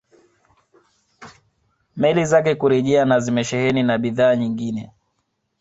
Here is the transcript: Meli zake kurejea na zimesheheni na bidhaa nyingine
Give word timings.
Meli 1.95 2.25
zake 2.25 2.55
kurejea 2.55 3.05
na 3.05 3.19
zimesheheni 3.19 3.83
na 3.83 3.97
bidhaa 3.97 4.35
nyingine 4.35 4.91